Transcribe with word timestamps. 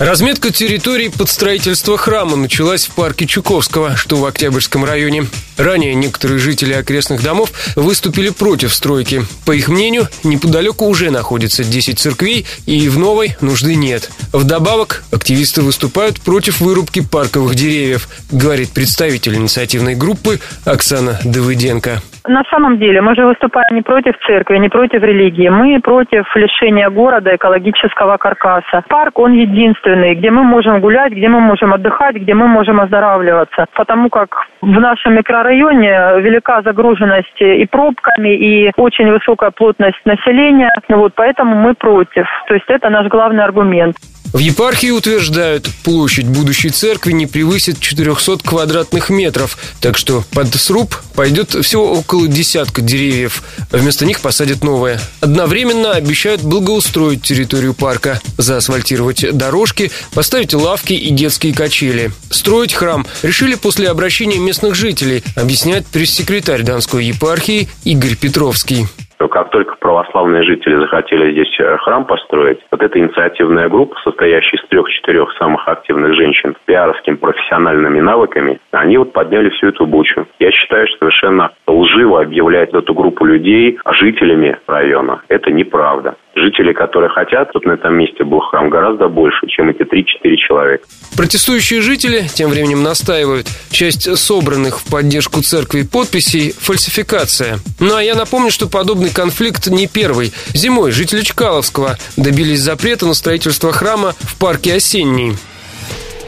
Разметка 0.00 0.50
территорий 0.50 1.10
под 1.10 1.28
строительство 1.28 1.98
храма 1.98 2.34
началась 2.34 2.86
в 2.86 2.92
парке 2.92 3.26
Чуковского, 3.26 3.96
что 3.96 4.16
в 4.16 4.24
Октябрьском 4.24 4.82
районе. 4.82 5.26
Ранее 5.58 5.94
некоторые 5.94 6.38
жители 6.38 6.72
окрестных 6.72 7.22
домов 7.22 7.52
выступили 7.76 8.30
против 8.30 8.74
стройки. 8.74 9.26
По 9.44 9.52
их 9.52 9.68
мнению, 9.68 10.08
неподалеку 10.24 10.86
уже 10.86 11.10
находится 11.10 11.64
10 11.64 11.98
церквей, 11.98 12.46
и 12.64 12.88
в 12.88 12.98
новой 12.98 13.36
нужды 13.42 13.74
нет. 13.74 14.10
Вдобавок, 14.32 15.04
активисты 15.10 15.60
выступают 15.60 16.18
против 16.22 16.62
вырубки 16.62 17.00
парковых 17.00 17.54
деревьев, 17.54 18.08
говорит 18.30 18.70
представитель 18.70 19.36
инициативной 19.36 19.96
группы 19.96 20.40
Оксана 20.64 21.20
Давыденко. 21.24 22.00
На 22.26 22.42
самом 22.50 22.78
деле 22.78 23.00
мы 23.00 23.14
же 23.14 23.24
выступаем 23.24 23.74
не 23.74 23.82
против 23.82 24.14
церкви, 24.26 24.58
не 24.58 24.68
против 24.68 25.02
религии. 25.02 25.48
Мы 25.48 25.80
против 25.80 26.24
лишения 26.36 26.88
города 26.90 27.34
экологического 27.34 28.16
каркаса. 28.18 28.84
Парк, 28.88 29.18
он 29.18 29.32
единственный, 29.32 30.14
где 30.14 30.30
мы 30.30 30.42
можем 30.42 30.80
гулять, 30.80 31.12
где 31.12 31.28
мы 31.28 31.40
можем 31.40 31.72
отдыхать, 31.72 32.16
где 32.16 32.34
мы 32.34 32.46
можем 32.46 32.80
оздоравливаться. 32.80 33.66
Потому 33.74 34.10
как 34.10 34.46
в 34.60 34.80
нашем 34.80 35.14
микрорайоне 35.14 36.20
велика 36.20 36.62
загруженность 36.62 37.40
и 37.40 37.66
пробками, 37.66 38.34
и 38.36 38.70
очень 38.76 39.10
высокая 39.10 39.50
плотность 39.50 40.00
населения. 40.04 40.70
Вот, 40.88 41.12
поэтому 41.14 41.56
мы 41.56 41.74
против. 41.74 42.26
То 42.48 42.54
есть 42.54 42.66
это 42.68 42.90
наш 42.90 43.08
главный 43.08 43.44
аргумент. 43.44 43.96
В 44.32 44.38
епархии 44.38 44.90
утверждают, 44.90 45.68
площадь 45.82 46.26
будущей 46.26 46.70
церкви 46.70 47.12
не 47.12 47.26
превысит 47.26 47.80
400 47.80 48.38
квадратных 48.38 49.10
метров, 49.10 49.58
так 49.80 49.98
что 49.98 50.24
под 50.30 50.54
сруб 50.54 50.94
пойдет 51.14 51.50
всего 51.64 51.92
около 51.92 52.28
десятка 52.28 52.80
деревьев. 52.80 53.42
Вместо 53.72 54.06
них 54.06 54.20
посадят 54.20 54.62
новые. 54.62 55.00
Одновременно 55.20 55.92
обещают 55.92 56.42
благоустроить 56.42 57.22
территорию 57.22 57.74
парка, 57.74 58.20
заасфальтировать 58.38 59.36
дорожки, 59.36 59.90
поставить 60.14 60.54
лавки 60.54 60.92
и 60.92 61.10
детские 61.10 61.52
качели. 61.52 62.12
Строить 62.30 62.72
храм 62.72 63.06
решили 63.22 63.56
после 63.56 63.88
обращения 63.88 64.38
местных 64.38 64.76
жителей, 64.76 65.24
объясняет 65.34 65.86
пресс-секретарь 65.88 66.62
Донской 66.62 67.04
епархии 67.04 67.68
Игорь 67.84 68.14
Петровский 68.14 68.86
как 69.30 69.50
только 69.50 69.76
православные 69.76 70.42
жители 70.42 70.78
захотели 70.80 71.32
здесь 71.32 71.58
э, 71.58 71.76
храм 71.78 72.04
построить, 72.04 72.60
вот 72.70 72.82
эта 72.82 72.98
инициативная 72.98 73.68
группа, 73.68 73.96
состоящая 74.04 74.56
из 74.56 74.68
трех-четырех 74.68 75.32
самых 75.38 75.66
активных 75.66 76.14
женщин 76.14 76.54
с 76.54 76.66
пиаровскими 76.66 77.16
профессиональными 77.16 78.00
навыками, 78.00 78.60
они 78.72 78.98
вот 78.98 79.12
подняли 79.12 79.48
всю 79.50 79.68
эту 79.68 79.86
бучу. 79.86 80.26
Я 80.38 80.50
считаю, 80.50 80.86
что 80.88 80.98
совершенно 80.98 81.52
лживо 81.80 82.20
объявлять 82.20 82.72
эту 82.72 82.94
группу 82.94 83.24
людей 83.24 83.78
жителями 84.00 84.58
района. 84.66 85.22
Это 85.28 85.50
неправда. 85.50 86.16
Жители, 86.34 86.72
которые 86.72 87.10
хотят, 87.10 87.52
тут 87.52 87.64
на 87.64 87.72
этом 87.72 87.94
месте 87.94 88.24
был 88.24 88.40
храм 88.40 88.70
гораздо 88.70 89.08
больше, 89.08 89.46
чем 89.48 89.70
эти 89.70 89.82
3-4 89.82 90.36
человека. 90.36 90.84
Протестующие 91.16 91.80
жители 91.80 92.22
тем 92.34 92.50
временем 92.50 92.82
настаивают. 92.82 93.46
Часть 93.70 94.16
собранных 94.16 94.80
в 94.80 94.90
поддержку 94.90 95.42
церкви 95.42 95.82
подписей– 95.82 96.52
фальсификация. 96.58 97.58
Ну 97.80 97.96
а 97.96 98.02
я 98.02 98.14
напомню, 98.14 98.50
что 98.50 98.68
подобный 98.68 99.12
конфликт 99.12 99.68
не 99.68 99.86
первый. 99.86 100.32
Зимой 100.54 100.92
жители 100.92 101.22
Чкаловского 101.22 101.96
добились 102.16 102.60
запрета 102.60 103.06
на 103.06 103.14
строительство 103.14 103.72
храма 103.72 104.12
в 104.20 104.38
парке 104.38 104.74
«Осенний». 104.74 105.32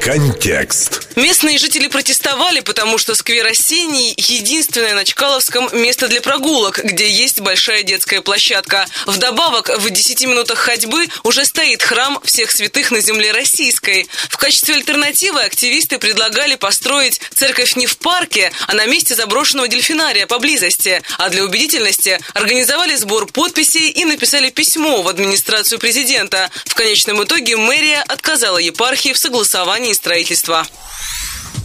Контекст. 0.03 1.03
Местные 1.15 1.59
жители 1.59 1.87
протестовали, 1.87 2.59
потому 2.59 2.99
что 2.99 3.15
сквер 3.15 3.47
«Осенний»– 3.47 4.13
единственное 4.17 4.95
на 4.95 5.05
Чкаловском 5.05 5.69
место 5.73 6.09
для 6.09 6.21
прогулок, 6.21 6.81
где 6.83 7.09
есть 7.09 7.41
большая 7.41 7.85
детская 7.85 8.21
площадка. 8.21 8.87
Вдобавок, 9.07 9.71
в 9.79 9.91
10 9.91 10.23
минутах 10.27 10.59
ходьбы 10.59 11.07
уже 11.23 11.45
стоит 11.45 11.85
храм 11.85 12.19
всех 12.25 12.51
святых 12.51 12.91
на 12.91 13.01
земле 13.01 13.31
российской. 13.31 14.09
В 14.29 14.39
качестве 14.39 14.75
альтернативы 14.75 15.41
активисты 15.41 15.99
предлагали 15.99 16.57
построить 16.57 17.21
церковь 17.33 17.77
не 17.77 17.87
в 17.87 17.97
парке, 17.99 18.51
а 18.67 18.75
на 18.75 18.87
месте 18.87 19.15
заброшенного 19.15 19.69
дельфинария 19.69 20.27
поблизости. 20.27 21.01
А 21.19 21.29
для 21.29 21.45
убедительности 21.45 22.19
организовали 22.35 22.97
сбор 22.97 23.27
подписей 23.27 23.91
и 23.91 24.05
написали 24.05 24.51
письмо 24.51 25.03
в 25.03 25.09
администрацию 25.09 25.79
президента. 25.79 26.51
В 26.65 26.75
конечном 26.75 27.23
итоге 27.23 27.57
мэрия 27.57 28.03
отказала 28.09 28.59
епархии 28.59 29.13
в 29.13 29.19
согласовании 29.19 29.92
плане 29.93 29.95
строительства. 29.95 30.65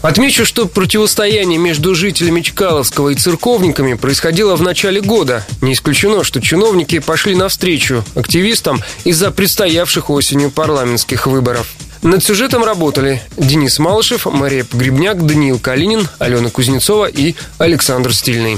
Отмечу, 0.03 0.45
что 0.45 0.67
противостояние 0.67 1.57
между 1.57 1.95
жителями 1.95 2.41
Чкаловского 2.41 3.09
и 3.09 3.15
церковниками 3.15 3.95
происходило 3.95 4.55
в 4.55 4.61
начале 4.61 5.01
года. 5.01 5.43
Не 5.61 5.73
исключено, 5.73 6.23
что 6.23 6.39
чиновники 6.39 6.99
пошли 6.99 7.35
навстречу 7.35 8.03
активистам 8.15 8.83
из-за 9.05 9.31
предстоявших 9.31 10.09
осенью 10.09 10.51
парламентских 10.51 11.25
выборов. 11.25 11.67
Над 12.03 12.23
сюжетом 12.23 12.63
работали 12.63 13.21
Денис 13.37 13.79
Малышев, 13.79 14.27
Мария 14.27 14.63
Погребняк, 14.63 15.25
Даниил 15.25 15.57
Калинин, 15.57 16.07
Алена 16.19 16.49
Кузнецова 16.51 17.07
и 17.07 17.33
Александр 17.57 18.13
Стильный. 18.13 18.57